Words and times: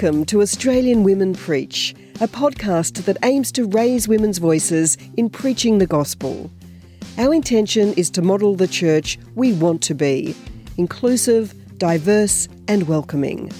Welcome 0.00 0.26
to 0.26 0.42
Australian 0.42 1.02
Women 1.02 1.34
Preach, 1.34 1.92
a 2.20 2.28
podcast 2.28 3.04
that 3.06 3.16
aims 3.24 3.50
to 3.50 3.66
raise 3.66 4.06
women's 4.06 4.38
voices 4.38 4.96
in 5.16 5.28
preaching 5.28 5.78
the 5.78 5.88
gospel. 5.88 6.48
Our 7.18 7.34
intention 7.34 7.94
is 7.94 8.08
to 8.10 8.22
model 8.22 8.54
the 8.54 8.68
church 8.68 9.18
we 9.34 9.54
want 9.54 9.82
to 9.82 9.94
be 9.94 10.36
inclusive, 10.76 11.52
diverse, 11.78 12.46
and 12.68 12.86
welcoming. 12.86 13.50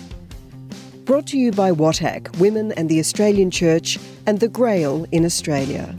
Brought 1.07 1.27
to 1.27 1.39
you 1.39 1.51
by 1.51 1.73
WATAC, 1.73 2.39
Women 2.39 2.71
and 2.77 2.89
the 2.89 3.01
Australian 3.01 3.51
Church, 3.51 3.99
and 4.25 4.39
the 4.39 4.47
Grail 4.47 5.07
in 5.11 5.25
Australia. 5.25 5.93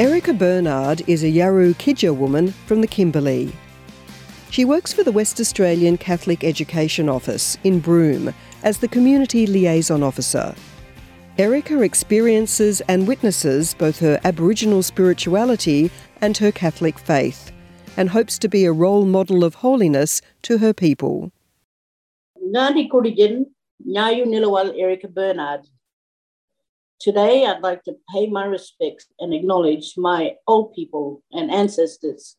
Erica 0.00 0.32
Bernard 0.32 1.08
is 1.08 1.22
a 1.22 1.30
Yawuru 1.30 1.72
Kidja 1.74 2.12
woman 2.12 2.50
from 2.66 2.80
the 2.80 2.86
Kimberley. 2.88 3.52
She 4.50 4.64
works 4.64 4.92
for 4.92 5.04
the 5.04 5.12
West 5.12 5.38
Australian 5.38 5.98
Catholic 5.98 6.42
Education 6.42 7.08
Office 7.08 7.56
in 7.62 7.78
Broome 7.78 8.34
as 8.64 8.78
the 8.78 8.88
Community 8.88 9.46
Liaison 9.46 10.02
Officer. 10.02 10.52
Erica 11.38 11.80
experiences 11.82 12.80
and 12.88 13.06
witnesses 13.06 13.72
both 13.74 14.00
her 14.00 14.18
Aboriginal 14.24 14.82
spirituality 14.82 15.92
and 16.20 16.36
her 16.38 16.50
Catholic 16.50 16.98
faith, 16.98 17.52
and 17.96 18.10
hopes 18.10 18.36
to 18.40 18.48
be 18.48 18.64
a 18.64 18.72
role 18.72 19.04
model 19.04 19.44
of 19.44 19.54
holiness 19.54 20.20
to 20.42 20.58
her 20.58 20.72
people. 20.72 21.30
Nilawal 24.26 24.76
Erica 24.76 25.06
Bernard. 25.06 25.68
Today, 27.00 27.44
I'd 27.44 27.62
like 27.62 27.82
to 27.84 27.96
pay 28.12 28.28
my 28.28 28.44
respects 28.44 29.06
and 29.18 29.34
acknowledge 29.34 29.94
my 29.96 30.36
old 30.46 30.74
people 30.74 31.22
and 31.32 31.50
ancestors 31.50 32.36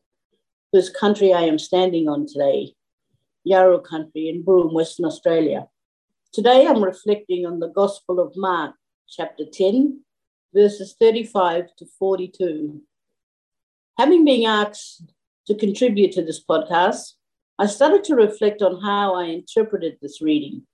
whose 0.72 0.90
country 0.90 1.34
I 1.34 1.42
am 1.42 1.60
standing 1.60 2.08
on 2.08 2.26
today, 2.26 2.74
Yawuru 3.48 3.84
country 3.84 4.30
in 4.30 4.44
Broome, 4.44 4.74
Western 4.74 5.06
Australia. 5.06 5.68
Today, 6.34 6.66
I'm 6.68 6.84
reflecting 6.84 7.46
on 7.46 7.60
the 7.60 7.70
Gospel 7.70 8.20
of 8.20 8.34
Mark, 8.36 8.76
chapter 9.08 9.44
10, 9.46 10.02
verses 10.54 10.96
35 11.00 11.76
to 11.78 11.86
42. 12.00 12.82
Having 13.98 14.26
been 14.26 14.46
asked 14.46 15.14
to 15.48 15.56
contribute 15.56 16.14
to 16.14 16.24
this 16.24 16.44
podcast, 16.44 17.14
I 17.60 17.68
started 17.68 18.04
to 18.06 18.16
reflect 18.16 18.62
on 18.62 18.82
how 18.82 19.16
I 19.16 19.26
interpreted 19.26 19.98
this 20.02 20.22
reading. 20.22 20.66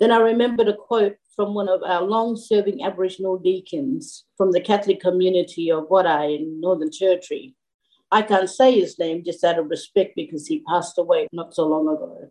Then 0.00 0.10
I 0.10 0.16
remembered 0.16 0.66
a 0.66 0.76
quote 0.76 1.16
from 1.36 1.52
one 1.52 1.68
of 1.68 1.82
our 1.82 2.02
long 2.02 2.34
serving 2.34 2.82
Aboriginal 2.82 3.38
deacons 3.38 4.24
from 4.38 4.50
the 4.50 4.60
Catholic 4.60 4.98
community 4.98 5.70
of 5.70 5.88
Wadeye 5.90 6.38
in 6.38 6.58
Northern 6.58 6.90
Territory. 6.90 7.54
I 8.10 8.22
can't 8.22 8.48
say 8.48 8.80
his 8.80 8.98
name 8.98 9.22
just 9.22 9.44
out 9.44 9.58
of 9.58 9.68
respect 9.68 10.16
because 10.16 10.46
he 10.46 10.64
passed 10.66 10.96
away 10.96 11.28
not 11.32 11.54
so 11.54 11.66
long 11.66 11.86
ago. 11.86 12.30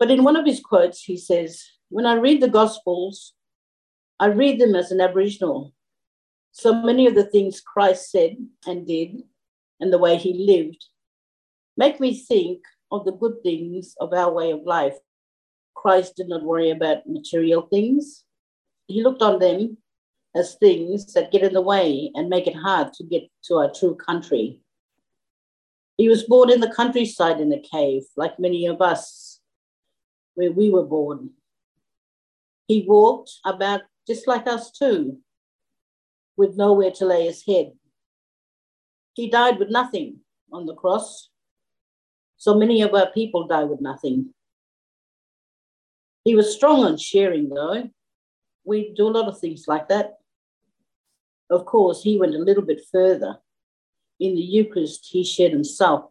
But 0.00 0.10
in 0.10 0.24
one 0.24 0.34
of 0.34 0.44
his 0.44 0.60
quotes, 0.60 1.02
he 1.04 1.16
says, 1.16 1.64
When 1.88 2.04
I 2.04 2.14
read 2.14 2.42
the 2.42 2.48
Gospels, 2.48 3.32
I 4.18 4.26
read 4.26 4.60
them 4.60 4.74
as 4.74 4.90
an 4.90 5.00
Aboriginal. 5.00 5.72
So 6.50 6.74
many 6.74 7.06
of 7.06 7.14
the 7.14 7.24
things 7.24 7.60
Christ 7.60 8.10
said 8.10 8.36
and 8.66 8.86
did 8.86 9.22
and 9.78 9.92
the 9.92 9.98
way 9.98 10.16
he 10.16 10.46
lived 10.46 10.84
make 11.76 12.00
me 12.00 12.12
think 12.14 12.62
of 12.90 13.04
the 13.04 13.12
good 13.12 13.36
things 13.44 13.94
of 14.00 14.12
our 14.12 14.32
way 14.32 14.50
of 14.50 14.62
life 14.64 14.98
Christ 15.74 16.16
did 16.16 16.28
not 16.28 16.42
worry 16.42 16.70
about 16.70 17.06
material 17.06 17.62
things. 17.62 18.24
He 18.86 19.02
looked 19.02 19.22
on 19.22 19.38
them 19.38 19.78
as 20.34 20.54
things 20.54 21.12
that 21.14 21.32
get 21.32 21.42
in 21.42 21.52
the 21.52 21.60
way 21.60 22.10
and 22.14 22.28
make 22.28 22.46
it 22.46 22.54
hard 22.54 22.92
to 22.94 23.04
get 23.04 23.22
to 23.44 23.54
our 23.56 23.72
true 23.72 23.94
country. 23.94 24.60
He 25.96 26.08
was 26.08 26.22
born 26.22 26.50
in 26.50 26.60
the 26.60 26.72
countryside 26.72 27.40
in 27.40 27.52
a 27.52 27.60
cave, 27.60 28.02
like 28.16 28.38
many 28.38 28.66
of 28.66 28.80
us, 28.80 29.40
where 30.34 30.52
we 30.52 30.70
were 30.70 30.84
born. 30.84 31.30
He 32.68 32.84
walked 32.88 33.32
about 33.44 33.82
just 34.06 34.26
like 34.26 34.46
us 34.46 34.70
too, 34.70 35.18
with 36.36 36.56
nowhere 36.56 36.90
to 36.92 37.04
lay 37.04 37.26
his 37.26 37.44
head. 37.44 37.72
He 39.14 39.28
died 39.28 39.58
with 39.58 39.70
nothing 39.70 40.20
on 40.52 40.66
the 40.66 40.74
cross. 40.74 41.28
So 42.38 42.54
many 42.54 42.80
of 42.80 42.94
our 42.94 43.10
people 43.10 43.46
die 43.46 43.64
with 43.64 43.80
nothing. 43.80 44.32
He 46.24 46.34
was 46.34 46.54
strong 46.54 46.84
on 46.84 46.98
sharing, 46.98 47.48
though. 47.48 47.90
We 48.64 48.92
do 48.94 49.08
a 49.08 49.16
lot 49.16 49.28
of 49.28 49.38
things 49.38 49.64
like 49.66 49.88
that. 49.88 50.18
Of 51.50 51.64
course, 51.64 52.02
he 52.02 52.18
went 52.18 52.34
a 52.34 52.38
little 52.38 52.62
bit 52.62 52.82
further. 52.92 53.38
In 54.18 54.34
the 54.34 54.42
Eucharist, 54.42 55.08
he 55.10 55.24
shared 55.24 55.52
himself 55.52 56.10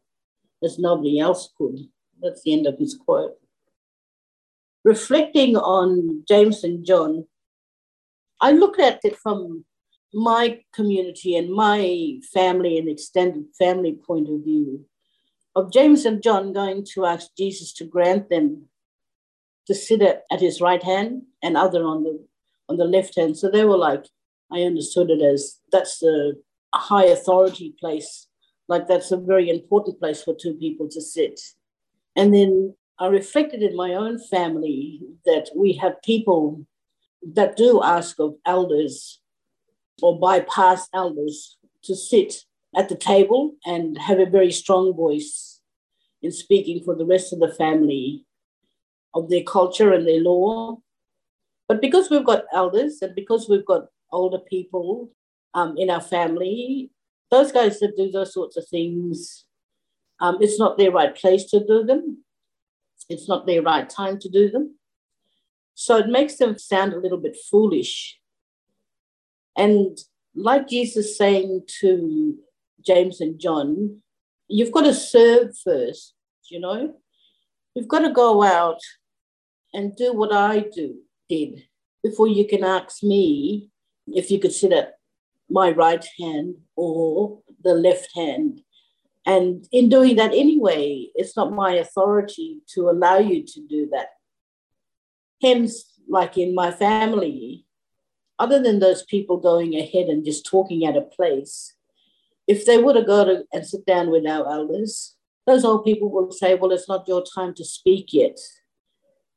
as 0.63 0.79
nobody 0.79 1.19
else 1.19 1.49
could. 1.57 1.79
That's 2.21 2.41
the 2.43 2.53
end 2.53 2.67
of 2.67 2.77
his 2.77 2.95
quote. 2.95 3.35
Reflecting 4.83 5.55
on 5.55 6.23
James 6.27 6.63
and 6.63 6.85
John, 6.85 7.25
I 8.41 8.51
look 8.51 8.79
at 8.79 8.99
it 9.03 9.17
from 9.17 9.65
my 10.13 10.61
community 10.73 11.37
and 11.37 11.53
my 11.53 12.19
family 12.33 12.79
and 12.79 12.89
extended 12.89 13.45
family 13.57 13.93
point 13.93 14.27
of 14.29 14.43
view 14.43 14.85
of 15.55 15.71
James 15.71 16.05
and 16.05 16.21
John 16.21 16.53
going 16.53 16.85
to 16.93 17.05
ask 17.05 17.27
Jesus 17.37 17.73
to 17.73 17.85
grant 17.85 18.29
them 18.29 18.65
to 19.69 19.75
sit 19.75 20.01
at, 20.01 20.23
at 20.31 20.41
his 20.41 20.61
right 20.61 20.81
hand 20.81 21.21
and 21.43 21.55
other 21.55 21.83
on 21.83 22.03
the 22.03 22.19
on 22.69 22.77
the 22.77 22.85
left 22.85 23.15
hand. 23.15 23.37
So 23.37 23.49
they 23.49 23.65
were 23.65 23.77
like, 23.77 24.05
I 24.51 24.61
understood 24.61 25.11
it 25.11 25.21
as 25.21 25.59
that's 25.71 25.99
the 25.99 26.41
high 26.73 27.05
authority 27.05 27.75
place. 27.79 28.27
Like 28.67 28.87
that's 28.87 29.11
a 29.11 29.17
very 29.17 29.47
important 29.47 29.99
place 29.99 30.23
for 30.23 30.35
two 30.35 30.55
people 30.55 30.89
to 30.89 31.01
sit. 31.01 31.39
And 32.15 32.33
then 32.33 32.75
I 32.97 33.07
reflected 33.07 33.61
in 33.61 33.75
my 33.75 33.93
own 33.93 34.17
family 34.17 35.01
that 35.25 35.49
we 35.55 35.73
have 35.73 36.01
people 36.01 36.65
that 37.35 37.55
do 37.55 37.83
ask 37.83 38.19
of 38.19 38.35
elders 38.45 39.21
or 40.01 40.19
bypass 40.19 40.89
elders 40.95 41.57
to 41.83 41.95
sit 41.95 42.43
at 42.75 42.89
the 42.89 42.95
table 42.95 43.53
and 43.65 43.99
have 43.99 44.19
a 44.19 44.25
very 44.25 44.51
strong 44.51 44.95
voice 44.95 45.61
in 46.23 46.31
speaking 46.31 46.83
for 46.83 46.95
the 46.95 47.05
rest 47.05 47.33
of 47.33 47.39
the 47.39 47.53
family 47.53 48.25
of 49.13 49.29
their 49.29 49.43
culture 49.43 49.93
and 49.93 50.07
their 50.07 50.21
law. 50.21 50.77
But 51.67 51.81
because 51.81 52.09
we've 52.09 52.25
got 52.25 52.45
elders 52.53 52.99
and 53.01 53.13
because 53.15 53.47
we've 53.49 53.65
got 53.65 53.85
older 54.11 54.39
people 54.39 55.11
um, 55.53 55.77
in 55.77 55.89
our 55.89 56.01
family, 56.01 56.91
those 57.31 57.51
guys 57.51 57.79
that 57.79 57.95
do 57.95 58.09
those 58.11 58.33
sorts 58.33 58.57
of 58.57 58.67
things, 58.67 59.45
um, 60.19 60.37
it's 60.41 60.59
not 60.59 60.77
their 60.77 60.91
right 60.91 61.15
place 61.15 61.45
to 61.45 61.59
do 61.65 61.83
them. 61.83 62.23
It's 63.07 63.27
not 63.27 63.45
their 63.45 63.61
right 63.61 63.89
time 63.89 64.19
to 64.19 64.29
do 64.29 64.49
them. 64.49 64.75
So 65.75 65.97
it 65.97 66.07
makes 66.07 66.35
them 66.35 66.57
sound 66.57 66.93
a 66.93 66.99
little 66.99 67.17
bit 67.17 67.37
foolish. 67.49 68.19
And 69.55 69.97
like 70.35 70.67
Jesus 70.67 71.17
saying 71.17 71.63
to 71.81 72.35
James 72.85 73.21
and 73.21 73.39
John, 73.39 74.01
you've 74.47 74.71
got 74.71 74.81
to 74.81 74.93
serve 74.93 75.57
first, 75.63 76.13
you 76.49 76.59
know? 76.59 76.95
You've 77.75 77.87
got 77.87 77.99
to 77.99 78.11
go 78.11 78.43
out 78.43 78.79
and 79.73 79.95
do 79.95 80.13
what 80.13 80.33
I 80.33 80.65
do 80.73 80.95
did 81.27 81.63
before 82.03 82.27
you 82.27 82.47
can 82.47 82.63
ask 82.63 83.03
me 83.03 83.69
if 84.07 84.31
you 84.31 84.39
could 84.39 84.53
sit 84.53 84.71
at 84.71 84.93
my 85.49 85.71
right 85.71 86.05
hand 86.19 86.55
or 86.75 87.41
the 87.63 87.73
left 87.73 88.09
hand. 88.15 88.61
And 89.25 89.67
in 89.71 89.89
doing 89.89 90.15
that 90.15 90.33
anyway, 90.33 91.09
it's 91.13 91.35
not 91.35 91.53
my 91.53 91.73
authority 91.73 92.61
to 92.73 92.89
allow 92.89 93.17
you 93.17 93.45
to 93.45 93.61
do 93.67 93.89
that. 93.91 94.07
Hence, 95.41 95.99
like 96.07 96.37
in 96.37 96.55
my 96.55 96.71
family, 96.71 97.65
other 98.39 98.61
than 98.61 98.79
those 98.79 99.03
people 99.03 99.37
going 99.37 99.75
ahead 99.75 100.07
and 100.07 100.25
just 100.25 100.45
talking 100.45 100.85
at 100.85 100.97
a 100.97 101.01
place, 101.01 101.75
if 102.47 102.65
they 102.65 102.77
were 102.77 102.93
to 102.93 103.03
go 103.03 103.25
to 103.25 103.43
and 103.53 103.65
sit 103.65 103.85
down 103.85 104.09
with 104.09 104.25
our 104.25 104.51
elders, 104.51 105.15
those 105.49 105.65
old 105.65 105.83
people 105.83 106.09
will 106.09 106.31
say, 106.31 106.55
Well, 106.55 106.71
it's 106.71 106.87
not 106.87 107.07
your 107.07 107.23
time 107.35 107.53
to 107.55 107.65
speak 107.65 108.13
yet. 108.13 108.37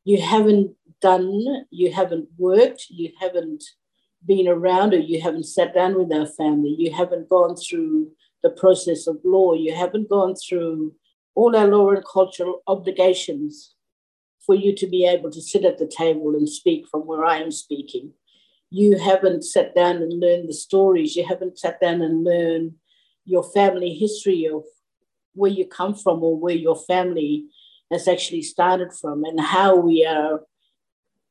You 0.05 0.21
haven't 0.21 0.75
done, 1.01 1.67
you 1.71 1.93
haven't 1.93 2.29
worked, 2.39 2.87
you 2.91 3.11
haven't 3.21 3.65
been 4.27 4.49
around, 4.49 4.95
or 4.95 4.99
you 4.99 5.21
haven't 5.21 5.47
sat 5.47 5.75
down 5.75 5.97
with 5.97 6.13
our 6.13 6.27
family, 6.27 6.75
you 6.79 6.93
haven't 6.93 7.29
gone 7.29 7.57
through 7.57 8.11
the 8.43 8.51
process 8.51 9.07
of 9.07 9.19
law, 9.25 9.55
you 9.55 9.75
haven't 9.75 10.09
gone 10.09 10.35
through 10.35 10.95
all 11.35 11.57
our 11.57 11.67
law 11.67 11.91
and 11.91 12.05
cultural 12.05 12.63
obligations 12.67 13.75
for 14.45 14.55
you 14.55 14.75
to 14.75 14.87
be 14.87 15.07
able 15.07 15.31
to 15.31 15.41
sit 15.41 15.65
at 15.65 15.79
the 15.79 15.87
table 15.87 16.35
and 16.35 16.49
speak 16.49 16.87
from 16.89 17.03
where 17.03 17.25
I 17.25 17.39
am 17.39 17.51
speaking. 17.51 18.13
You 18.71 18.99
haven't 18.99 19.45
sat 19.45 19.75
down 19.75 19.97
and 19.97 20.21
learned 20.21 20.49
the 20.49 20.55
stories, 20.55 21.17
you 21.17 21.25
haven't 21.25 21.59
sat 21.59 21.81
down 21.81 22.03
and 22.03 22.25
learned 22.25 22.73
your 23.25 23.45
family 23.45 23.95
history 23.95 24.47
of 24.47 24.65
where 25.35 25.51
you 25.51 25.67
come 25.67 25.95
from 25.95 26.23
or 26.23 26.39
where 26.39 26.55
your 26.55 26.77
family 26.77 27.47
has 27.91 28.09
actually 28.09 28.43
started 28.43 28.93
from 28.93 29.25
and 29.25 29.41
how 29.41 29.77
we 29.77 30.05
are 30.05 30.41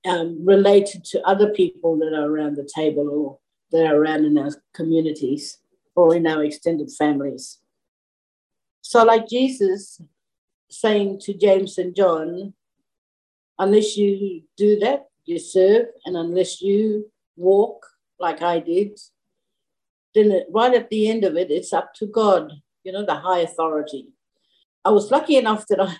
um, 0.05 0.43
related 0.45 1.03
to 1.05 1.21
other 1.23 1.49
people 1.49 1.97
that 1.97 2.13
are 2.13 2.29
around 2.29 2.55
the 2.55 2.69
table 2.73 3.09
or 3.09 3.39
that 3.71 3.85
are 3.87 3.95
around 3.95 4.25
in 4.25 4.37
our 4.37 4.51
communities 4.73 5.59
or 5.95 6.15
in 6.15 6.27
our 6.27 6.43
extended 6.43 6.91
families. 6.91 7.59
So, 8.81 9.03
like 9.03 9.27
Jesus 9.27 10.01
saying 10.69 11.19
to 11.21 11.33
James 11.33 11.77
and 11.77 11.95
John, 11.95 12.53
unless 13.59 13.97
you 13.97 14.43
do 14.57 14.79
that, 14.79 15.07
you 15.25 15.37
serve, 15.37 15.87
and 16.05 16.15
unless 16.17 16.61
you 16.61 17.11
walk 17.35 17.85
like 18.19 18.41
I 18.41 18.59
did, 18.59 18.99
then 20.15 20.43
right 20.49 20.73
at 20.73 20.89
the 20.89 21.09
end 21.09 21.23
of 21.23 21.35
it, 21.37 21.51
it's 21.51 21.73
up 21.73 21.93
to 21.95 22.05
God, 22.05 22.51
you 22.83 22.91
know, 22.91 23.05
the 23.05 23.15
high 23.15 23.39
authority. 23.39 24.07
I 24.83 24.89
was 24.89 25.11
lucky 25.11 25.37
enough 25.37 25.67
that 25.67 25.79
I, 25.79 25.95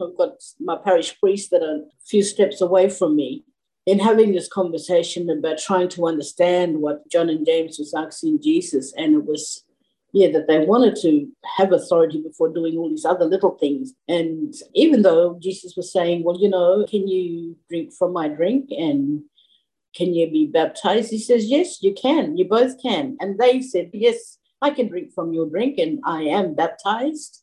I've 0.00 0.16
got 0.16 0.42
my 0.60 0.76
parish 0.76 1.18
priest 1.18 1.50
that 1.50 1.62
are 1.62 1.76
a 1.76 2.06
few 2.06 2.22
steps 2.22 2.60
away 2.60 2.88
from 2.90 3.16
me 3.16 3.44
in 3.86 3.98
having 3.98 4.32
this 4.32 4.48
conversation 4.48 5.30
about 5.30 5.58
trying 5.58 5.88
to 5.88 6.06
understand 6.06 6.78
what 6.82 7.08
John 7.10 7.30
and 7.30 7.46
James 7.46 7.78
was 7.78 7.94
asking 7.96 8.42
Jesus. 8.42 8.92
And 8.98 9.14
it 9.14 9.24
was, 9.24 9.64
yeah, 10.12 10.30
that 10.32 10.46
they 10.46 10.66
wanted 10.66 10.96
to 11.02 11.26
have 11.56 11.72
authority 11.72 12.20
before 12.20 12.52
doing 12.52 12.76
all 12.76 12.90
these 12.90 13.06
other 13.06 13.24
little 13.24 13.56
things. 13.56 13.94
And 14.06 14.54
even 14.74 15.02
though 15.02 15.38
Jesus 15.40 15.74
was 15.74 15.90
saying, 15.90 16.22
well, 16.22 16.38
you 16.38 16.50
know, 16.50 16.84
can 16.86 17.08
you 17.08 17.56
drink 17.70 17.94
from 17.94 18.12
my 18.12 18.28
drink? 18.28 18.66
And 18.70 19.22
can 19.94 20.14
you 20.14 20.30
be 20.30 20.46
baptized? 20.46 21.10
He 21.10 21.18
says, 21.18 21.46
Yes, 21.46 21.82
you 21.82 21.94
can. 21.94 22.36
You 22.36 22.44
both 22.46 22.80
can. 22.80 23.16
And 23.20 23.38
they 23.38 23.60
said, 23.60 23.90
Yes, 23.92 24.38
I 24.60 24.70
can 24.70 24.88
drink 24.88 25.12
from 25.14 25.32
your 25.32 25.48
drink 25.48 25.78
and 25.78 26.00
I 26.04 26.22
am 26.22 26.54
baptized. 26.54 27.42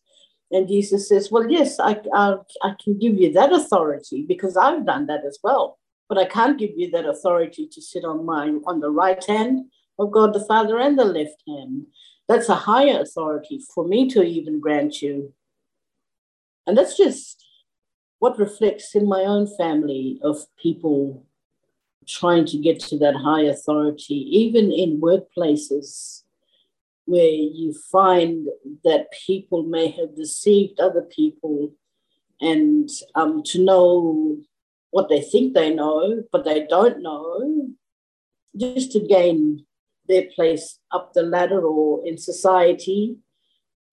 And 0.51 0.67
Jesus 0.67 1.09
says, 1.09 1.31
Well, 1.31 1.49
yes, 1.49 1.79
I, 1.79 2.01
I, 2.13 2.35
I 2.61 2.75
can 2.83 2.97
give 2.99 3.15
you 3.15 3.31
that 3.33 3.51
authority 3.51 4.25
because 4.27 4.57
I've 4.57 4.85
done 4.85 5.07
that 5.07 5.25
as 5.25 5.39
well. 5.43 5.79
But 6.07 6.17
I 6.17 6.25
can't 6.25 6.59
give 6.59 6.71
you 6.75 6.91
that 6.91 7.05
authority 7.05 7.67
to 7.71 7.81
sit 7.81 8.05
on 8.05 8.25
my 8.25 8.49
on 8.67 8.79
the 8.79 8.91
right 8.91 9.23
hand 9.25 9.65
of 9.97 10.11
God 10.11 10.33
the 10.33 10.45
Father 10.45 10.79
and 10.79 10.99
the 10.99 11.05
left 11.05 11.41
hand. 11.47 11.87
That's 12.27 12.49
a 12.49 12.55
higher 12.55 12.99
authority 12.99 13.61
for 13.73 13.87
me 13.87 14.09
to 14.09 14.23
even 14.23 14.59
grant 14.59 15.01
you. 15.01 15.33
And 16.67 16.77
that's 16.77 16.97
just 16.97 17.43
what 18.19 18.39
reflects 18.39 18.95
in 18.95 19.07
my 19.07 19.21
own 19.21 19.47
family 19.57 20.19
of 20.23 20.37
people 20.61 21.25
trying 22.07 22.45
to 22.45 22.57
get 22.57 22.79
to 22.79 22.97
that 22.99 23.15
high 23.15 23.43
authority, 23.43 24.15
even 24.15 24.71
in 24.71 25.01
workplaces 25.01 26.23
where 27.05 27.25
you 27.25 27.73
find 27.91 28.47
that 28.83 29.11
people 29.25 29.63
may 29.63 29.89
have 29.89 30.15
deceived 30.15 30.79
other 30.79 31.03
people 31.03 31.73
and 32.41 32.89
um, 33.13 33.43
to 33.43 33.63
know 33.63 34.37
what 34.91 35.09
they 35.09 35.21
think 35.21 35.53
they 35.53 35.73
know, 35.73 36.23
but 36.31 36.45
they 36.45 36.65
don't 36.67 37.01
know, 37.01 37.69
just 38.57 38.91
to 38.91 38.99
gain 38.99 39.65
their 40.07 40.23
place 40.35 40.79
up 40.91 41.13
the 41.13 41.23
ladder 41.23 41.61
or 41.61 42.05
in 42.07 42.17
society 42.17 43.17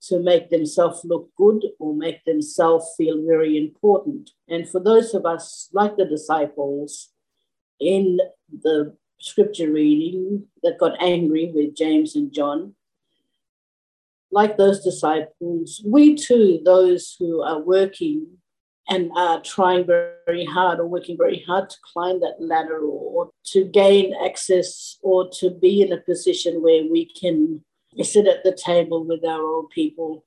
to 0.02 0.18
make 0.18 0.50
themselves 0.50 1.02
look 1.04 1.30
good 1.36 1.62
or 1.78 1.94
make 1.94 2.24
themselves 2.24 2.86
feel 2.96 3.24
very 3.26 3.56
important. 3.56 4.30
And 4.48 4.68
for 4.68 4.80
those 4.80 5.14
of 5.14 5.24
us 5.24 5.68
like 5.72 5.96
the 5.96 6.04
disciples, 6.04 7.12
in 7.82 8.18
the 8.62 8.96
scripture 9.18 9.70
reading 9.70 10.44
that 10.62 10.78
got 10.78 11.00
angry 11.02 11.50
with 11.54 11.76
James 11.76 12.16
and 12.16 12.32
John. 12.32 12.74
Like 14.32 14.56
those 14.56 14.82
disciples, 14.82 15.82
we 15.84 16.16
too, 16.16 16.60
those 16.64 17.14
who 17.18 17.42
are 17.42 17.60
working 17.60 18.26
and 18.88 19.12
are 19.14 19.40
trying 19.42 19.86
very 19.86 20.44
hard 20.44 20.80
or 20.80 20.86
working 20.86 21.16
very 21.16 21.44
hard 21.46 21.70
to 21.70 21.76
climb 21.92 22.20
that 22.20 22.36
ladder 22.40 22.80
or 22.80 23.30
to 23.44 23.64
gain 23.66 24.14
access 24.24 24.98
or 25.02 25.28
to 25.38 25.50
be 25.50 25.82
in 25.82 25.92
a 25.92 25.98
position 25.98 26.62
where 26.62 26.82
we 26.90 27.04
can 27.04 27.62
sit 28.02 28.26
at 28.26 28.42
the 28.42 28.52
table 28.52 29.04
with 29.04 29.24
our 29.24 29.42
old 29.42 29.70
people 29.70 30.24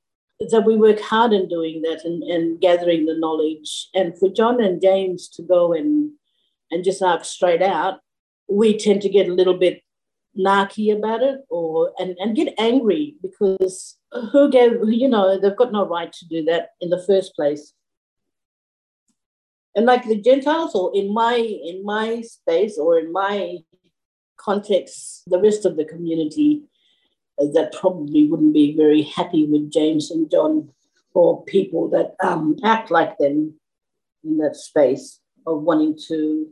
that 0.51 0.65
we 0.65 0.75
work 0.75 0.99
hard 0.99 1.33
in 1.33 1.47
doing 1.47 1.81
that 1.81 2.03
and, 2.05 2.21
and 2.23 2.61
gathering 2.61 3.05
the 3.05 3.17
knowledge. 3.17 3.89
And 3.93 4.17
for 4.17 4.29
john 4.29 4.63
and 4.63 4.81
james 4.81 5.27
to 5.29 5.41
go 5.41 5.73
and 5.73 6.11
and 6.71 6.83
just 6.83 7.01
ask 7.01 7.25
straight 7.25 7.61
out, 7.61 7.99
we 8.49 8.77
tend 8.77 9.01
to 9.01 9.09
get 9.09 9.29
a 9.29 9.33
little 9.33 9.57
bit 9.57 9.83
narky 10.37 10.95
about 10.95 11.21
it 11.21 11.39
or 11.49 11.91
and, 11.97 12.15
and 12.19 12.35
get 12.35 12.53
angry 12.57 13.15
because 13.21 13.97
who 14.31 14.49
gave 14.49 14.73
you 14.85 15.07
know 15.07 15.39
they've 15.39 15.55
got 15.55 15.71
no 15.71 15.87
right 15.87 16.11
to 16.13 16.25
do 16.27 16.43
that 16.45 16.69
in 16.81 16.89
the 16.89 17.03
first 17.05 17.35
place. 17.35 17.73
And 19.75 19.85
like 19.85 20.05
the 20.05 20.21
gentiles 20.21 20.73
or 20.73 20.91
in 20.95 21.13
my 21.13 21.35
in 21.35 21.83
my 21.83 22.21
space 22.21 22.77
or 22.77 22.97
in 22.97 23.11
my 23.11 23.57
context 24.37 25.23
the 25.27 25.39
rest 25.39 25.65
of 25.65 25.75
the 25.77 25.85
community 25.85 26.63
uh, 27.41 27.45
that 27.53 27.73
probably 27.73 28.27
wouldn't 28.27 28.53
be 28.53 28.75
very 28.75 29.01
happy 29.01 29.45
with 29.45 29.71
james 29.71 30.11
and 30.11 30.29
john 30.29 30.69
or 31.13 31.43
people 31.45 31.89
that 31.89 32.15
um, 32.21 32.57
act 32.63 32.91
like 32.91 33.17
them 33.17 33.53
in 34.23 34.37
that 34.37 34.55
space 34.55 35.21
of 35.47 35.61
wanting 35.61 35.97
to 36.07 36.49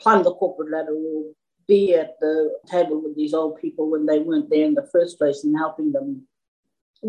climb 0.00 0.22
the 0.22 0.32
corporate 0.32 0.70
ladder 0.70 0.94
or 0.94 1.24
be 1.70 1.94
at 1.94 2.12
the 2.20 2.34
table 2.74 2.98
with 3.02 3.14
these 3.16 3.34
old 3.40 3.54
people 3.62 3.84
when 3.90 4.04
they 4.06 4.18
weren't 4.18 4.50
there 4.50 4.66
in 4.70 4.74
the 4.74 4.90
first 4.94 5.18
place 5.18 5.44
and 5.44 5.56
helping 5.64 5.92
them. 5.92 6.26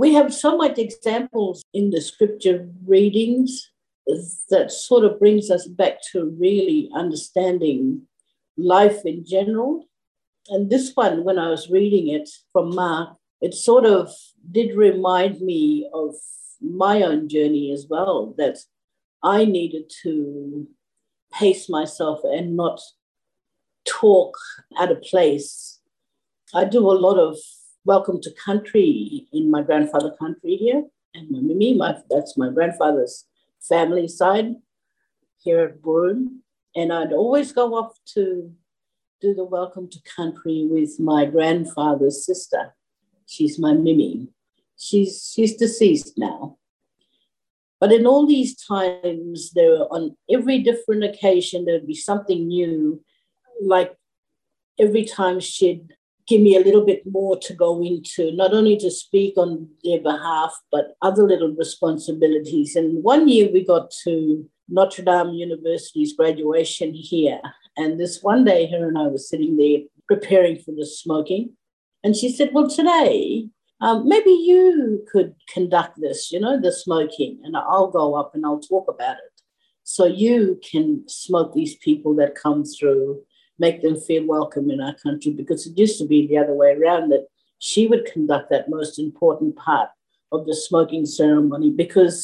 We 0.04 0.14
have 0.14 0.34
so 0.46 0.56
much 0.64 0.78
examples 0.78 1.64
in 1.74 1.90
the 1.90 2.02
scripture 2.12 2.70
readings 2.86 3.50
that 4.54 4.72
sort 4.72 5.04
of 5.06 5.20
brings 5.20 5.50
us 5.56 5.66
back 5.82 5.96
to 6.12 6.36
really 6.40 6.90
understanding 7.04 8.08
life 8.58 9.00
in 9.06 9.26
general. 9.26 9.72
And 10.54 10.70
this 10.70 10.92
one, 11.04 11.24
when 11.24 11.40
I 11.40 11.50
was 11.50 11.70
reading 11.78 12.06
it 12.18 12.30
from 12.54 12.76
Mark, 12.76 13.10
it 13.42 13.54
sort 13.54 13.86
of 13.86 14.14
did 14.58 14.76
remind 14.88 15.42
me 15.42 15.90
of 15.94 16.16
my 16.62 17.02
own 17.02 17.28
journey 17.28 17.72
as 17.72 17.88
well, 17.90 18.36
that 18.38 18.58
I 19.24 19.46
needed 19.46 19.86
to 20.04 20.68
pace 21.34 21.70
myself 21.70 22.20
and 22.24 22.56
not 22.56 22.80
talk 23.86 24.38
at 24.80 24.92
a 24.92 24.96
place. 24.96 25.80
I 26.54 26.66
do 26.66 26.90
a 26.90 26.94
lot 26.94 27.18
of 27.18 27.38
welcome 27.86 28.22
to 28.22 28.32
country 28.34 29.28
in 29.34 29.50
my 29.50 29.62
grandfather 29.62 30.12
country 30.20 30.56
here, 30.56 30.84
and 31.14 31.30
my 31.32 31.40
mimi, 31.40 31.74
my 31.74 31.98
that's 32.10 32.38
my 32.38 32.50
grandfather's 32.50 33.26
family 33.60 34.08
side 34.08 34.56
here 35.44 35.60
at 35.62 35.82
Broome. 35.82 36.44
And 36.76 36.94
I'd 36.94 37.12
always 37.12 37.52
go 37.52 37.76
off 37.76 37.98
to 38.14 38.54
do 39.22 39.34
the 39.34 39.44
welcome 39.44 39.90
to 39.90 40.00
country 40.16 40.68
with 40.70 41.00
my 41.00 41.26
grandfather's 41.26 42.26
sister. 42.26 42.74
She's 43.28 43.60
my 43.60 43.74
mimi. 43.74 44.30
She's 44.78 45.32
she's 45.34 45.56
deceased 45.56 46.14
now. 46.18 46.58
But 47.80 47.92
in 47.92 48.06
all 48.06 48.28
these 48.28 48.56
times, 48.56 49.52
there 49.54 49.92
on 49.92 50.16
every 50.30 50.60
different 50.60 51.04
occasion, 51.04 51.66
there'd 51.66 51.88
be 51.88 51.96
something 51.96 52.48
new. 52.48 53.04
Like 53.64 53.94
every 54.80 55.06
time 55.06 55.40
she'd 55.40 55.94
give 56.28 56.42
me 56.42 56.56
a 56.56 56.62
little 56.62 56.86
bit 56.86 57.04
more 57.06 57.38
to 57.40 57.54
go 57.54 57.84
into, 57.84 58.32
not 58.32 58.54
only 58.54 58.78
to 58.78 58.92
speak 58.92 59.34
on 59.38 59.68
their 59.84 60.00
behalf, 60.00 60.54
but 60.72 60.96
other 61.02 61.24
little 61.24 61.54
responsibilities. 61.56 62.76
And 62.76 63.04
one 63.04 63.28
year 63.28 63.50
we 63.52 63.66
got 63.66 63.92
to 64.04 64.48
Notre 64.70 65.04
Dame 65.04 65.30
University's 65.30 66.14
graduation 66.14 66.94
here. 66.94 67.42
And 67.78 68.00
this 68.00 68.22
one 68.22 68.46
day, 68.46 68.70
her 68.72 68.88
and 68.88 68.98
I 68.98 69.08
were 69.08 69.18
sitting 69.18 69.58
there 69.58 69.80
preparing 70.08 70.58
for 70.60 70.72
the 70.72 70.86
smoking. 70.86 71.54
And 72.04 72.16
she 72.16 72.32
said, 72.32 72.52
Well, 72.54 72.70
today 72.70 73.50
um, 73.82 74.08
maybe 74.08 74.30
you 74.30 75.04
could 75.12 75.34
conduct 75.52 76.00
this, 76.00 76.32
you 76.32 76.40
know, 76.40 76.60
the 76.60 76.72
smoking, 76.72 77.40
and 77.44 77.58
I'll 77.58 77.90
go 77.90 78.14
up 78.14 78.36
and 78.36 78.46
I'll 78.46 78.60
talk 78.60 78.86
about 78.88 79.16
it. 79.16 79.42
So 79.84 80.06
you 80.06 80.60
can 80.64 81.04
smoke 81.08 81.54
these 81.54 81.76
people 81.78 82.16
that 82.18 82.36
come 82.36 82.64
through, 82.64 83.24
make 83.66 83.82
them 83.82 83.98
feel 84.08 84.26
welcome 84.26 84.70
in 84.74 84.82
our 84.82 84.96
country, 85.06 85.32
because 85.32 85.62
it 85.66 85.78
used 85.78 85.98
to 86.00 86.08
be 86.14 86.20
the 86.28 86.38
other 86.38 86.56
way 86.62 86.72
around 86.74 87.10
that 87.12 87.28
she 87.60 87.82
would 87.88 88.06
conduct 88.14 88.50
that 88.50 88.70
most 88.78 89.00
important 89.08 89.56
part 89.56 89.90
of 90.36 90.46
the 90.48 90.56
smoking 90.56 91.06
ceremony, 91.06 91.70
because 91.70 92.18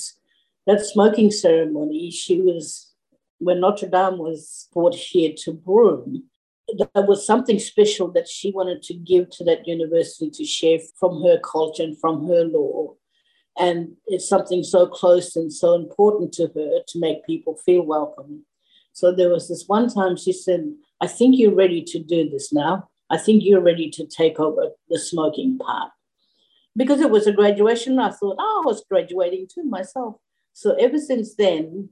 that 0.65 0.81
smoking 0.81 1.29
ceremony, 1.31 2.11
she 2.11 2.41
was, 2.41 2.91
when 3.37 3.59
Notre 3.61 3.87
Dame 3.87 4.17
was 4.17 4.67
brought 4.73 4.95
here 4.95 5.33
to 5.43 5.53
Broome, 5.53 6.23
there 6.79 7.07
was 7.11 7.25
something 7.25 7.59
special 7.59 8.11
that 8.11 8.27
she 8.27 8.51
wanted 8.51 8.81
to 8.83 8.93
give 8.93 9.29
to 9.29 9.43
that 9.45 9.67
university 9.67 10.29
to 10.31 10.43
share 10.43 10.79
from 10.99 11.21
her 11.23 11.37
culture 11.39 11.83
and 11.83 11.97
from 12.01 12.27
her 12.27 12.43
law. 12.43 12.95
And 13.57 13.95
it's 14.07 14.27
something 14.27 14.63
so 14.63 14.87
close 14.87 15.35
and 15.35 15.51
so 15.51 15.75
important 15.75 16.33
to 16.33 16.47
her 16.55 16.71
to 16.87 16.99
make 16.99 17.25
people 17.25 17.55
feel 17.65 17.83
welcome. 17.83 18.45
So 18.91 19.05
there 19.15 19.29
was 19.29 19.47
this 19.47 19.63
one 19.67 19.87
time 19.87 20.17
she 20.17 20.33
said, 20.33 20.63
I 20.99 21.07
think 21.07 21.37
you're 21.37 21.53
ready 21.53 21.83
to 21.83 21.99
do 21.99 22.29
this 22.29 22.51
now. 22.51 22.89
I 23.09 23.17
think 23.17 23.43
you're 23.43 23.61
ready 23.61 23.89
to 23.91 24.05
take 24.05 24.39
over 24.39 24.71
the 24.89 24.99
smoking 24.99 25.57
part. 25.57 25.91
Because 26.75 27.01
it 27.01 27.09
was 27.09 27.25
a 27.25 27.31
graduation, 27.31 27.99
I 27.99 28.11
thought, 28.11 28.37
oh, 28.39 28.61
I 28.63 28.67
was 28.67 28.83
graduating 28.89 29.47
too 29.53 29.63
myself. 29.63 30.15
So 30.53 30.73
ever 30.75 30.97
since 30.97 31.35
then, 31.35 31.89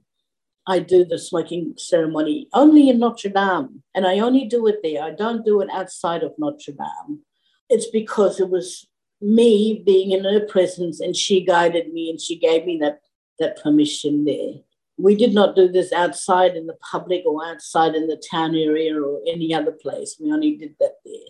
I 0.66 0.80
do 0.80 1.04
the 1.04 1.18
smoking 1.18 1.74
ceremony 1.76 2.48
only 2.52 2.88
in 2.88 2.98
Notre 2.98 3.28
Dame, 3.28 3.82
and 3.94 4.06
I 4.06 4.18
only 4.18 4.46
do 4.46 4.66
it 4.66 4.80
there. 4.82 5.02
I 5.02 5.12
don't 5.12 5.44
do 5.44 5.60
it 5.60 5.68
outside 5.72 6.22
of 6.22 6.34
Notre 6.38 6.72
Dame. 6.72 7.20
It's 7.68 7.88
because 7.88 8.40
it 8.40 8.50
was 8.50 8.86
me 9.20 9.82
being 9.86 10.10
in 10.10 10.24
her 10.24 10.40
presence, 10.40 11.00
and 11.00 11.14
she 11.14 11.44
guided 11.44 11.92
me, 11.92 12.10
and 12.10 12.20
she 12.20 12.36
gave 12.36 12.66
me 12.66 12.78
that 12.78 13.00
that 13.38 13.62
permission 13.62 14.24
there. 14.24 14.54
We 14.98 15.14
did 15.14 15.34
not 15.34 15.54
do 15.54 15.68
this 15.68 15.92
outside 15.92 16.56
in 16.56 16.66
the 16.66 16.76
public 16.90 17.22
or 17.26 17.44
outside 17.46 17.94
in 17.94 18.06
the 18.06 18.22
town 18.30 18.54
area 18.54 18.98
or 18.98 19.20
any 19.30 19.52
other 19.52 19.72
place. 19.72 20.16
We 20.18 20.32
only 20.32 20.56
did 20.56 20.74
that 20.80 20.94
there. 21.04 21.28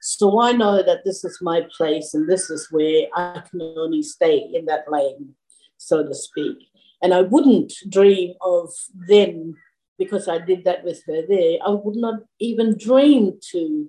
So 0.00 0.40
I 0.40 0.52
know 0.52 0.82
that 0.82 1.04
this 1.04 1.24
is 1.24 1.38
my 1.42 1.66
place 1.76 2.14
and 2.14 2.28
this 2.28 2.50
is 2.50 2.68
where 2.70 3.08
I 3.14 3.42
can 3.50 3.60
only 3.60 4.02
stay 4.02 4.48
in 4.54 4.66
that 4.66 4.90
lane, 4.90 5.34
so 5.76 6.02
to 6.02 6.14
speak. 6.14 6.56
And 7.02 7.12
I 7.12 7.22
wouldn't 7.22 7.72
dream 7.88 8.34
of 8.40 8.70
then, 8.94 9.56
because 9.98 10.28
I 10.28 10.38
did 10.38 10.64
that 10.64 10.84
with 10.84 11.02
her 11.06 11.22
there, 11.28 11.58
I 11.66 11.70
would 11.70 11.96
not 11.96 12.20
even 12.38 12.78
dream 12.78 13.38
to 13.50 13.88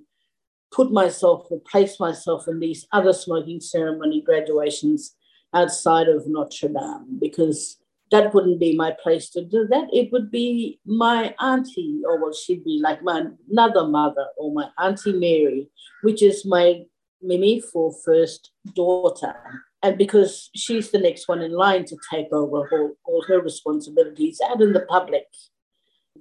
put 0.71 0.91
myself 0.91 1.47
or 1.49 1.59
place 1.59 1.99
myself 1.99 2.47
in 2.47 2.59
these 2.59 2.87
other 2.91 3.13
smoking 3.13 3.59
ceremony 3.59 4.21
graduations 4.21 5.15
outside 5.53 6.07
of 6.07 6.27
Notre 6.27 6.69
Dame, 6.69 7.19
because 7.19 7.77
that 8.11 8.33
wouldn't 8.33 8.59
be 8.59 8.75
my 8.75 8.93
place 9.01 9.29
to 9.31 9.43
do 9.43 9.67
that. 9.67 9.87
It 9.91 10.11
would 10.11 10.29
be 10.29 10.79
my 10.85 11.33
auntie, 11.39 12.01
or 12.05 12.21
what 12.21 12.35
she'd 12.35 12.63
be 12.63 12.79
like 12.83 13.03
my 13.03 13.23
another 13.49 13.87
mother, 13.87 14.27
or 14.37 14.53
my 14.53 14.67
auntie 14.77 15.13
Mary, 15.13 15.69
which 16.03 16.21
is 16.21 16.45
my 16.45 16.83
Mimi 17.21 17.61
for 17.61 17.93
first 18.03 18.51
daughter 18.75 19.35
and 19.83 19.97
because 19.97 20.49
she's 20.55 20.91
the 20.91 20.99
next 20.99 21.27
one 21.27 21.41
in 21.41 21.51
line 21.51 21.85
to 21.85 21.97
take 22.11 22.31
over 22.31 22.67
all, 22.71 22.95
all 23.05 23.23
her 23.27 23.41
responsibilities 23.41 24.39
out 24.47 24.61
in 24.61 24.73
the 24.73 24.81
public. 24.81 25.25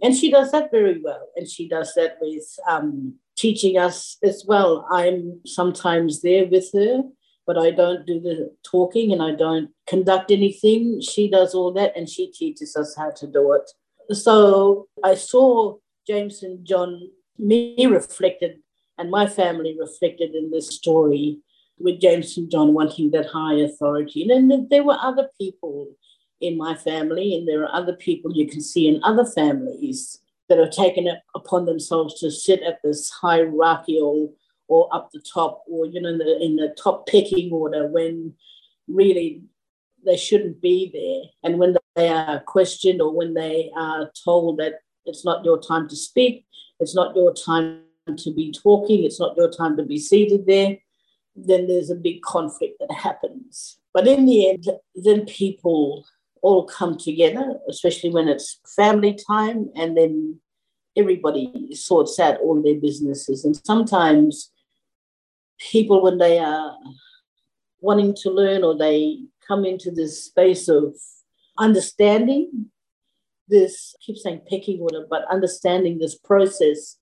And 0.03 0.17
she 0.17 0.31
does 0.31 0.51
that 0.53 0.71
very 0.71 1.01
well. 1.03 1.29
And 1.37 1.49
she 1.49 1.69
does 1.69 1.93
that 1.95 2.17
with 2.21 2.45
um, 2.67 3.17
teaching 3.37 3.77
us 3.77 4.17
as 4.23 4.45
well. 4.47 4.87
I'm 4.91 5.41
sometimes 5.45 6.23
there 6.23 6.47
with 6.47 6.71
her, 6.73 7.03
but 7.51 7.59
I 7.59 7.73
don't 7.73 8.07
do 8.07 8.21
the 8.21 8.55
talking 8.63 9.13
and 9.13 9.21
I 9.21 9.33
don't 9.33 9.71
conduct 9.89 10.31
anything. 10.31 11.01
She 11.01 11.29
does 11.29 11.53
all 11.53 11.73
that 11.73 11.97
and 11.97 12.09
she 12.09 12.31
teaches 12.31 12.77
us 12.77 12.95
how 12.97 13.11
to 13.11 13.27
do 13.27 13.55
it. 13.55 13.69
So 14.15 14.87
I 15.03 15.17
saw 15.17 15.79
James 16.07 16.45
and 16.45 16.65
John, 16.65 17.11
me 17.39 17.87
reflected, 17.87 18.59
and 18.99 19.11
my 19.11 19.27
family 19.27 19.77
reflected 19.77 20.33
in 20.37 20.53
this 20.53 20.69
story 20.69 21.41
with 21.77 22.01
James 22.01 22.37
and 22.37 22.49
John 22.49 22.73
wanting 22.73 23.11
that 23.11 23.27
high 23.27 23.55
authority. 23.55 24.31
And 24.31 24.49
then 24.49 24.69
there 24.71 24.85
were 24.85 24.99
other 25.03 25.29
people 25.37 25.89
in 26.41 26.57
my 26.57 26.77
family, 26.77 27.35
and 27.35 27.49
there 27.49 27.65
are 27.65 27.75
other 27.75 27.95
people 27.95 28.31
you 28.33 28.47
can 28.47 28.61
see 28.61 28.87
in 28.87 29.03
other 29.03 29.27
families 29.27 30.21
that 30.49 30.59
have 30.59 30.71
taken 30.71 31.09
it 31.09 31.19
upon 31.35 31.67
themselves 31.67 32.21
to 32.21 32.31
sit 32.31 32.63
at 32.63 32.79
this 32.85 33.11
hierarchical 33.11 34.33
or 34.71 34.89
up 34.95 35.11
the 35.13 35.21
top, 35.21 35.65
or 35.69 35.85
you 35.85 36.01
know, 36.01 36.11
in 36.11 36.19
the, 36.19 36.41
in 36.41 36.57
the 36.57 36.75
top 36.81 37.07
pecking 37.09 37.51
order 37.51 37.89
when 37.89 38.33
really 38.87 39.43
they 40.07 40.17
shouldn't 40.17 40.63
be 40.63 40.91
there. 40.95 41.31
And 41.43 41.59
when 41.59 41.77
they 41.97 42.09
are 42.09 42.41
questioned 42.47 43.03
or 43.03 43.13
when 43.13 43.35
they 43.35 43.71
are 43.77 44.11
told 44.25 44.59
that 44.59 44.75
it's 45.05 45.25
not 45.25 45.45
your 45.45 45.61
time 45.61 45.89
to 45.89 45.97
speak, 45.97 46.47
it's 46.79 46.95
not 46.95 47.17
your 47.17 47.35
time 47.35 47.83
to 48.17 48.33
be 48.33 48.53
talking, 48.53 49.05
it's 49.05 49.19
not 49.19 49.37
your 49.37 49.51
time 49.51 49.77
to 49.77 49.83
be 49.83 49.99
seated 49.99 50.47
there, 50.47 50.79
then 51.35 51.67
there's 51.67 51.91
a 51.91 51.97
big 51.97 52.23
conflict 52.23 52.77
that 52.81 52.95
happens. 52.95 53.79
But 53.93 54.07
in 54.07 54.25
the 54.25 54.51
end, 54.51 54.69
then 54.95 55.27
people 55.27 56.07
all 56.43 56.65
come 56.65 56.97
together, 56.97 57.59
especially 57.69 58.11
when 58.11 58.29
it's 58.29 58.61
family 58.77 59.19
time, 59.27 59.69
and 59.75 59.97
then 59.97 60.39
everybody 60.97 61.75
sorts 61.75 62.19
out 62.21 62.41
all 62.41 62.63
their 62.63 62.81
businesses. 62.81 63.45
And 63.45 63.61
sometimes 63.65 64.53
people, 65.71 66.03
when 66.03 66.19
they 66.19 66.39
are 66.39 66.77
wanting 67.81 68.15
to 68.23 68.31
learn 68.31 68.65
or 68.65 68.77
they 68.77 69.19
come 69.47 69.65
into 69.65 69.91
this 69.91 70.25
space 70.25 70.69
of 70.69 70.95
understanding 71.59 72.71
this, 73.49 73.95
I 73.97 73.99
keep 74.05 74.17
saying 74.17 74.43
pecking 74.49 74.81
order, 74.81 75.07
but 75.09 75.25
understanding 75.31 75.99
this 75.99 76.17
process 76.17 76.99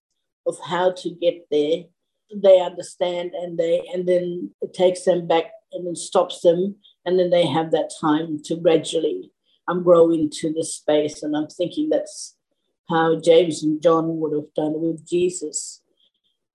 of 0.47 0.57
how 0.65 0.93
to 0.93 1.11
get 1.11 1.47
there 1.51 1.85
they 2.35 2.61
understand 2.61 3.33
and 3.35 3.59
they 3.59 3.83
and 3.93 4.07
then 4.07 4.51
it 4.61 4.75
takes 4.75 5.05
them 5.05 5.27
back 5.27 5.45
and 5.73 5.87
then 5.87 5.97
stops 5.97 6.41
them 6.43 6.77
and 7.05 7.19
then 7.19 7.31
they 7.31 7.47
have 7.47 7.71
that 7.71 7.91
time 8.01 8.39
to 8.45 8.57
gradually 8.57 9.31
um, 9.67 9.83
grow 9.83 10.11
into 10.11 10.53
the 10.53 10.65
space 10.65 11.23
and 11.23 11.37
i'm 11.37 11.47
thinking 11.49 11.89
that's 11.89 12.37
how 12.89 13.19
james 13.19 13.63
and 13.63 13.83
john 13.83 14.19
would 14.19 14.33
have 14.33 14.53
done 14.55 14.75
with 14.81 15.07
jesus 15.07 15.83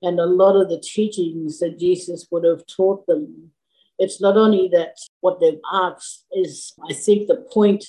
and 0.04 0.20
a 0.20 0.26
lot 0.26 0.56
of 0.56 0.70
the 0.70 0.80
teachings 0.80 1.60
that 1.60 1.80
jesus 1.80 2.28
would 2.30 2.44
have 2.44 2.66
taught 2.68 3.06
them 3.08 3.52
it's 3.98 4.22
not 4.22 4.38
only 4.38 4.68
that 4.68 4.96
what 5.22 5.40
they've 5.40 5.62
asked 5.74 6.26
is 6.32 6.74
i 6.90 6.94
think 6.94 7.28
the 7.28 7.46
point 7.52 7.86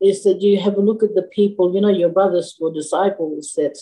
is 0.00 0.22
that 0.22 0.40
you 0.40 0.58
have 0.60 0.76
a 0.76 0.80
look 0.80 1.02
at 1.02 1.14
the 1.14 1.28
people 1.34 1.74
you 1.74 1.80
know 1.80 1.88
your 1.90 2.08
brothers 2.08 2.56
were 2.60 2.72
disciples 2.72 3.52
that 3.56 3.76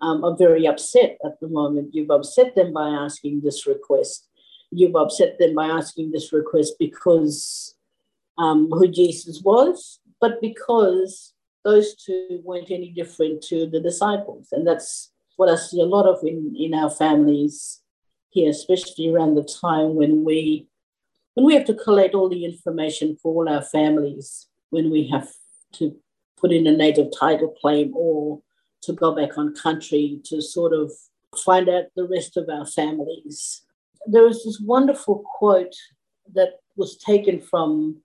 um, 0.00 0.24
are 0.24 0.36
very 0.36 0.66
upset 0.66 1.18
at 1.24 1.40
the 1.40 1.48
moment. 1.48 1.94
You've 1.94 2.10
upset 2.10 2.54
them 2.54 2.72
by 2.72 2.88
asking 2.88 3.40
this 3.42 3.66
request. 3.66 4.28
You've 4.70 4.96
upset 4.96 5.38
them 5.38 5.54
by 5.54 5.66
asking 5.66 6.12
this 6.12 6.32
request 6.32 6.74
because 6.78 7.74
um, 8.36 8.68
who 8.70 8.86
Jesus 8.88 9.40
was, 9.42 10.00
but 10.20 10.40
because 10.40 11.34
those 11.64 11.94
two 11.96 12.40
weren't 12.44 12.70
any 12.70 12.90
different 12.90 13.42
to 13.44 13.66
the 13.66 13.80
disciples. 13.80 14.48
And 14.52 14.66
that's 14.66 15.10
what 15.38 15.48
I 15.48 15.54
see 15.54 15.80
a 15.80 15.86
lot 15.86 16.06
of 16.06 16.18
in, 16.24 16.52
in 16.58 16.74
our 16.74 16.90
families 16.90 17.80
here, 18.30 18.50
especially 18.50 19.08
around 19.08 19.36
the 19.36 19.44
time 19.44 19.94
when 19.94 20.24
we 20.24 20.66
when 21.34 21.46
we 21.46 21.54
have 21.54 21.66
to 21.66 21.74
collect 21.74 22.14
all 22.14 22.28
the 22.28 22.44
information 22.44 23.16
for 23.22 23.32
all 23.32 23.48
our 23.48 23.62
families, 23.62 24.48
when 24.70 24.90
we 24.90 25.06
have 25.06 25.28
to 25.74 25.94
put 26.36 26.50
in 26.50 26.66
a 26.66 26.76
native 26.76 27.06
title 27.16 27.54
claim 27.60 27.92
or 27.94 28.40
to 28.82 28.92
go 28.92 29.14
back 29.14 29.38
on 29.38 29.54
country 29.54 30.20
to 30.24 30.42
sort 30.42 30.72
of 30.72 30.90
find 31.44 31.68
out 31.68 31.84
the 31.94 32.08
rest 32.08 32.36
of 32.36 32.48
our 32.48 32.66
families. 32.66 33.62
There 34.08 34.24
was 34.24 34.42
this 34.44 34.58
wonderful 34.58 35.22
quote 35.38 35.76
that 36.34 36.54
was 36.76 36.96
taken 36.96 37.40
from 37.40 37.98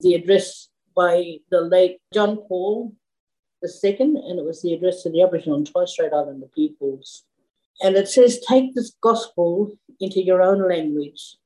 the 0.00 0.14
address 0.14 0.68
by 0.96 1.36
the 1.52 1.60
late 1.60 1.98
John 2.12 2.38
Paul 2.48 2.92
II, 3.62 3.96
and 4.00 4.38
it 4.38 4.44
was 4.44 4.62
the 4.62 4.74
address 4.74 5.02
to 5.02 5.10
the 5.10 5.22
Aboriginal 5.22 5.56
and 5.56 5.66
Torres 5.66 5.92
Strait 5.92 6.12
Islander 6.12 6.48
peoples. 6.54 7.24
And 7.82 7.96
it 7.96 8.08
says, 8.08 8.40
Take 8.40 8.74
this 8.74 8.94
gospel 9.00 9.76
into 10.00 10.22
your 10.22 10.42
own 10.42 10.68
language 10.68 11.36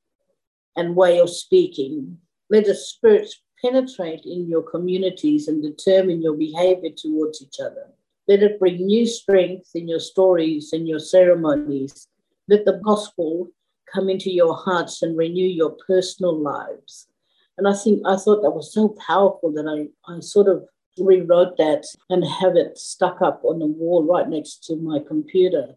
and 0.77 0.97
way 0.97 1.19
of 1.19 1.31
speaking. 1.31 2.19
Let 2.51 2.67
the 2.67 2.75
spirits 2.75 3.41
penetrate 3.63 4.25
in 4.25 4.49
your 4.49 4.63
communities 4.63 5.49
and 5.49 5.63
determine 5.63 6.23
your 6.23 6.35
behavior 6.35 6.91
towards 6.97 7.43
each 7.43 7.61
other. 7.61 7.89
Let 8.29 8.43
it 8.43 8.59
bring 8.59 8.87
new 8.87 9.07
strength 9.07 9.71
in 9.75 9.89
your 9.89 10.01
stories 10.01 10.73
and 10.73 10.87
your 10.87 10.99
ceremonies. 10.99 12.09
Let 12.49 12.65
the 12.65 12.81
gospel 12.85 13.49
come 13.93 14.09
into 14.09 14.31
your 14.31 14.55
hearts 14.55 15.03
and 15.03 15.17
renew 15.17 15.47
your 15.47 15.77
personal 15.87 16.37
lives. 16.37 17.09
And 17.57 17.67
I 17.67 17.75
think 17.75 18.03
I 18.07 18.17
thought 18.17 18.43
that 18.43 18.51
was 18.51 18.73
so 18.73 18.95
powerful 19.07 19.53
that 19.53 19.67
I, 19.67 20.13
I 20.13 20.21
sort 20.21 20.49
of 20.49 20.67
rewrote 20.99 21.57
that 21.59 21.85
and 22.11 22.25
have 22.25 22.57
it 22.57 22.79
stuck 22.79 23.23
up 23.23 23.43
on 23.45 23.59
the 23.59 23.67
wall 23.67 24.05
right 24.05 24.29
next 24.29 24.65
to 24.65 24.77
my 24.77 24.99
computer. 25.07 25.75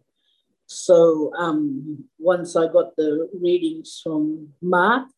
So 0.66 1.32
um, 1.36 2.04
once 2.18 2.56
I 2.56 2.68
got 2.68 2.96
the 2.96 3.28
readings 3.40 4.00
from 4.02 4.48
Mark, 4.62 5.08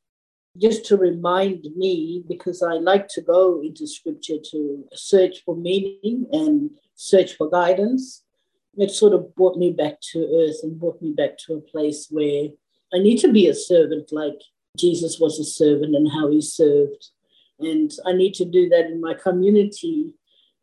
just 0.59 0.85
to 0.87 0.97
remind 0.97 1.66
me, 1.76 2.25
because 2.28 2.62
I 2.62 2.75
like 2.75 3.09
to 3.09 3.23
go 3.23 3.62
into 3.62 3.87
scripture 3.87 4.37
to 4.50 4.85
search 4.94 5.42
for 5.44 5.56
meaning 5.56 6.26
and 6.32 6.71
search 6.94 7.35
for 7.35 7.49
guidance, 7.50 8.23
it 8.76 8.90
sort 8.90 9.12
of 9.12 9.35
brought 9.35 9.56
me 9.56 9.73
back 9.73 10.00
to 10.12 10.18
earth 10.18 10.56
and 10.62 10.78
brought 10.78 11.00
me 11.02 11.12
back 11.12 11.38
to 11.47 11.54
a 11.54 11.61
place 11.61 12.09
where 12.11 12.49
I 12.94 12.99
need 12.99 13.18
to 13.18 13.32
be 13.32 13.49
a 13.49 13.54
servant 13.54 14.11
like 14.12 14.40
Jesus 14.76 15.18
was 15.21 15.38
a 15.38 15.44
servant 15.44 15.94
and 15.94 16.11
how 16.11 16.30
he 16.30 16.40
served. 16.40 17.11
And 17.64 17.90
I 18.07 18.12
need 18.12 18.35
to 18.35 18.45
do 18.45 18.69
that 18.71 18.87
in 18.87 19.00
my 19.00 19.14
community. 19.14 20.14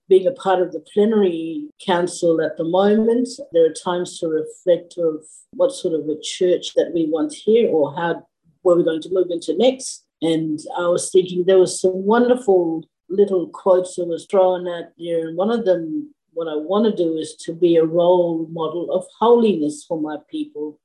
Being 0.07 0.27
a 0.27 0.31
part 0.31 0.61
of 0.61 0.71
the 0.71 0.83
plenary 0.91 1.69
council 1.85 2.41
at 2.41 2.57
the 2.57 2.63
moment, 2.63 3.29
there 3.51 3.65
are 3.65 3.73
times 3.73 4.19
to 4.19 4.27
reflect 4.27 4.97
of 4.97 5.23
what 5.51 5.71
sort 5.71 5.93
of 5.93 6.07
a 6.09 6.19
church 6.21 6.73
that 6.73 6.91
we 6.93 7.07
want 7.09 7.33
here 7.33 7.69
or 7.69 7.95
how 7.95 8.25
where 8.63 8.75
we're 8.75 8.83
going 8.83 9.01
to 9.01 9.13
move 9.13 9.27
into 9.29 9.55
next. 9.57 10.05
And 10.21 10.59
I 10.77 10.87
was 10.87 11.11
thinking 11.11 11.45
there 11.45 11.59
was 11.59 11.79
some 11.79 12.03
wonderful 12.03 12.83
little 13.09 13.47
quotes 13.49 13.95
that 13.95 14.05
was 14.05 14.25
thrown 14.25 14.67
at 14.67 14.93
there, 14.97 15.27
and 15.27 15.37
one 15.37 15.51
of 15.51 15.65
them 15.65 16.13
what 16.33 16.47
I 16.47 16.55
want 16.55 16.85
to 16.85 17.03
do 17.03 17.17
is 17.17 17.35
to 17.45 17.53
be 17.53 17.75
a 17.75 17.85
role 17.85 18.47
model 18.51 18.91
of 18.91 19.05
holiness 19.19 19.83
for 19.87 19.99
my 19.99 20.17
people. 20.29 20.79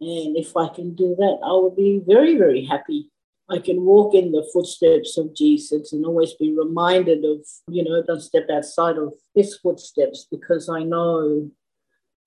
And 0.00 0.36
if 0.36 0.56
I 0.56 0.68
can 0.68 0.94
do 0.94 1.14
that, 1.18 1.38
I 1.44 1.52
will 1.52 1.74
be 1.74 2.00
very, 2.06 2.36
very 2.36 2.64
happy. 2.64 3.09
I 3.50 3.58
can 3.58 3.82
walk 3.82 4.14
in 4.14 4.30
the 4.30 4.48
footsteps 4.52 5.18
of 5.18 5.34
Jesus 5.34 5.92
and 5.92 6.04
always 6.04 6.34
be 6.34 6.54
reminded 6.56 7.24
of, 7.24 7.44
you 7.68 7.82
know, 7.82 8.02
don't 8.02 8.20
step 8.20 8.46
outside 8.50 8.96
of 8.96 9.12
his 9.34 9.56
footsteps 9.56 10.26
because 10.30 10.68
I 10.68 10.84
know 10.84 11.50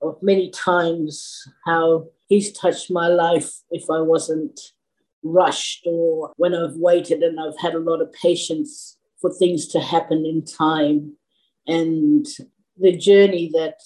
of 0.01 0.22
many 0.22 0.50
times 0.50 1.48
how 1.65 2.08
he's 2.27 2.51
touched 2.51 2.92
my 2.92 3.08
life 3.08 3.51
if 3.72 3.89
I 3.89 4.01
wasn't 4.01 4.60
rushed 5.24 5.88
or 5.88 6.34
when 6.36 6.53
I've 6.53 6.75
waited 6.75 7.24
and 7.24 7.39
I've 7.39 7.58
had 7.58 7.74
a 7.74 7.80
lot 7.80 8.01
of 8.01 8.12
patience 8.12 8.98
for 9.22 9.32
things 9.32 9.68
to 9.68 9.80
happen 9.80 10.25
in 10.25 10.44
time 10.44 11.15
and 11.68 12.25
the 12.77 12.98
journey 12.98 13.50
that 13.53 13.80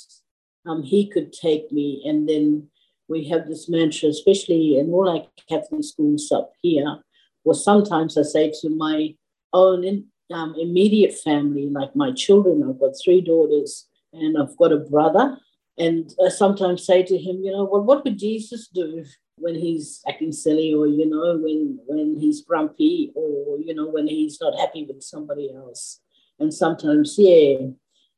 um, 0.65 0.81
he 0.81 1.07
could 1.07 1.31
take 1.31 1.71
me. 1.71 2.03
And 2.05 2.27
then 2.27 2.67
we 3.07 3.27
have 3.29 3.47
this 3.47 3.69
mantra, 3.69 4.09
especially 4.09 4.79
in 4.79 4.89
all 4.89 5.07
our 5.07 5.25
Catholic 5.47 5.83
schools 5.83 6.31
up 6.31 6.51
here, 6.61 6.99
or 7.47 7.55
sometimes 7.55 8.17
I 8.17 8.23
say 8.23 8.51
to 8.61 8.69
my 8.69 9.15
own 9.53 9.85
in, 9.85 10.05
um, 10.33 10.53
immediate 10.59 11.13
family, 11.13 11.67
like 11.69 11.95
my 11.95 12.11
children, 12.11 12.61
I've 12.67 12.79
got 12.79 12.91
three 13.01 13.21
daughters 13.21 13.87
and 14.11 14.37
I've 14.37 14.57
got 14.57 14.73
a 14.73 14.77
brother. 14.79 15.37
And 15.77 16.13
I 16.23 16.27
sometimes 16.27 16.85
say 16.85 17.03
to 17.03 17.17
him, 17.17 17.43
you 17.43 17.51
know, 17.51 17.63
well, 17.63 17.83
what 17.83 18.03
would 18.03 18.19
Jesus 18.19 18.67
do 18.67 19.05
when 19.37 19.55
he's 19.55 20.01
acting 20.09 20.33
silly 20.33 20.73
or, 20.73 20.87
you 20.87 21.09
know, 21.09 21.37
when, 21.41 21.79
when 21.85 22.19
he's 22.19 22.41
grumpy 22.41 23.13
or, 23.15 23.59
you 23.59 23.73
know, 23.73 23.87
when 23.87 24.07
he's 24.07 24.39
not 24.41 24.59
happy 24.59 24.83
with 24.85 25.01
somebody 25.01 25.53
else? 25.55 26.01
And 26.39 26.53
sometimes, 26.53 27.15
yeah, 27.17 27.67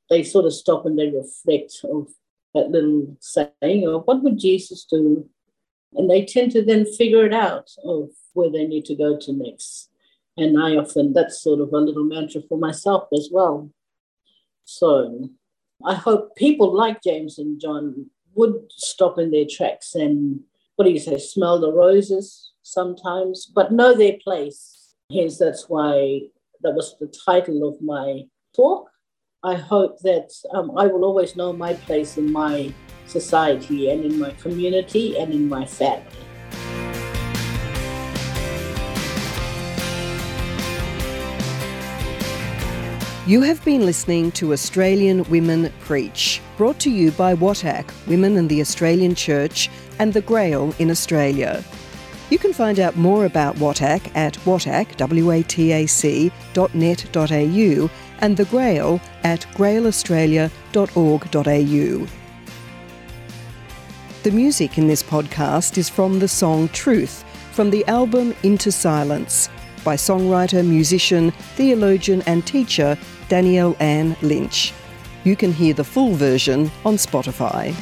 they 0.10 0.24
sort 0.24 0.46
of 0.46 0.54
stop 0.54 0.88
and 0.88 0.98
they 0.98 1.12
reflect 1.12 1.74
of 1.84 2.08
that 2.56 2.72
little 2.72 3.16
saying, 3.20 3.88
or 3.88 4.00
what 4.00 4.24
would 4.24 4.40
Jesus 4.40 4.86
do? 4.90 5.30
And 5.94 6.10
they 6.10 6.26
tend 6.26 6.52
to 6.52 6.64
then 6.64 6.86
figure 6.86 7.26
it 7.26 7.34
out 7.34 7.70
of 7.84 8.10
where 8.34 8.52
they 8.52 8.66
need 8.66 8.86
to 8.86 8.96
go 8.96 9.18
to 9.20 9.34
next. 9.34 9.90
And 10.38 10.62
I 10.62 10.76
often, 10.76 11.14
that's 11.14 11.42
sort 11.42 11.60
of 11.60 11.74
a 11.74 11.78
little 11.78 12.06
mantra 12.06 12.42
for 12.48 12.58
myself 12.58 13.08
as 13.14 13.30
well. 13.32 13.72
So 14.66 15.30
I 15.86 15.96
hope 15.96 16.36
people 16.36 16.74
like 16.74 17.02
James 17.02 17.40
and 17.40 17.60
John 17.60 18.06
would 18.36 18.56
stop 18.70 19.18
in 19.18 19.32
their 19.32 19.48
tracks 19.50 19.96
and, 19.96 20.42
what 20.76 20.86
do 20.86 20.92
you 20.92 21.00
say, 21.00 21.18
smell 21.18 21.60
the 21.60 21.74
roses 21.74 22.54
sometimes, 22.62 23.48
but 23.48 23.74
know 23.74 23.94
their 23.96 24.18
place. 24.24 24.94
Hence, 25.12 25.38
that's 25.40 25.68
why 25.68 26.22
that 26.62 26.74
was 26.74 26.96
the 27.00 27.12
title 27.26 27.68
of 27.68 27.82
my 27.82 28.22
talk. 28.56 28.90
I 29.44 29.56
hope 29.56 30.00
that 30.02 30.32
um, 30.54 30.78
I 30.78 30.86
will 30.88 31.04
always 31.04 31.36
know 31.36 31.52
my 31.52 31.74
place 31.74 32.18
in 32.18 32.32
my 32.32 32.74
society 33.10 33.90
and 33.90 34.06
in 34.06 34.20
my 34.20 34.32
community 34.42 35.18
and 35.18 35.34
in 35.34 35.50
my 35.50 35.66
family. 35.66 36.06
You 43.30 43.42
have 43.42 43.64
been 43.64 43.86
listening 43.86 44.32
to 44.32 44.54
Australian 44.54 45.24
Women 45.30 45.72
Preach, 45.82 46.42
brought 46.58 46.80
to 46.80 46.90
you 46.90 47.12
by 47.12 47.36
WATAC, 47.36 47.86
Women 48.08 48.38
in 48.38 48.48
the 48.48 48.60
Australian 48.60 49.14
Church, 49.14 49.70
and 50.00 50.12
the 50.12 50.22
Grail 50.22 50.74
in 50.80 50.90
Australia. 50.90 51.64
You 52.32 52.40
can 52.40 52.54
find 52.54 52.80
out 52.80 52.96
more 52.96 53.26
about 53.26 53.58
WATAC 53.58 54.16
at 54.16 54.34
watac, 54.46 54.98
W-A-T-A-C, 54.98 56.32
.net.au 56.74 57.90
and 58.22 58.38
The 58.38 58.46
Grail 58.46 59.00
at 59.24 59.42
grailaustralia.org.au. 59.54 62.19
The 64.22 64.32
music 64.32 64.78
in 64.78 64.88
this 64.88 65.02
podcast 65.02 65.78
is 65.78 65.88
from 65.88 66.20
the 66.20 66.28
song 66.28 66.68
Truth 66.70 67.24
from 67.54 67.70
the 67.70 67.86
album 67.88 68.36
Into 68.44 68.70
Silence 68.70 69.48
by 69.86 69.96
songwriter, 69.96 70.66
musician, 70.66 71.32
theologian, 71.56 72.22
and 72.24 72.46
teacher 72.46 72.98
Danielle 73.30 73.78
Ann 73.80 74.18
Lynch. 74.22 74.74
You 75.24 75.38
can 75.38 75.54
hear 75.54 75.74
the 75.74 75.86
full 75.86 76.16
version 76.16 76.70
on 76.84 76.96
Spotify. 76.96 77.74